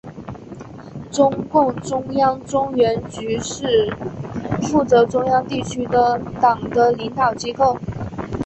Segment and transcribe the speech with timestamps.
[1.11, 3.95] 中共中央中原局是
[4.63, 7.77] 负责中央地区的党的领导机构。